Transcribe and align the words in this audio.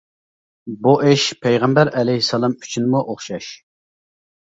بۇ 0.87 0.93
ئىش 1.09 1.27
پەيغەمبەر 1.45 1.93
ئەلەيھىسسالام 2.01 2.59
ئۈچۈنمۇ 2.65 3.07
ئوخشاش. 3.07 3.55